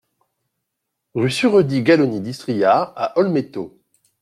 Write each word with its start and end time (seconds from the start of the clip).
Rue 1.13 1.29
Sureddi 1.29 1.83
Galloni 1.83 2.21
d'Istria 2.21 2.91
à 2.95 3.15
Olmeto 3.19 3.79